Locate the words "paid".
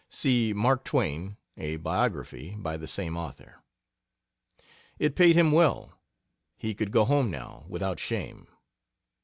5.15-5.35